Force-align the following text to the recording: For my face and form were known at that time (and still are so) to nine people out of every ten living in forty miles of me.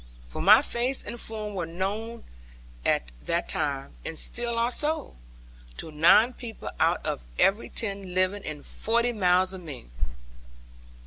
For 0.27 0.41
my 0.41 0.63
face 0.63 1.03
and 1.03 1.19
form 1.21 1.53
were 1.53 1.67
known 1.67 2.23
at 2.83 3.11
that 3.21 3.47
time 3.47 3.93
(and 4.03 4.17
still 4.17 4.57
are 4.57 4.71
so) 4.71 5.15
to 5.77 5.91
nine 5.91 6.33
people 6.33 6.71
out 6.79 7.05
of 7.05 7.21
every 7.37 7.69
ten 7.69 8.15
living 8.15 8.41
in 8.43 8.63
forty 8.63 9.13
miles 9.13 9.53
of 9.53 9.61
me. 9.61 9.91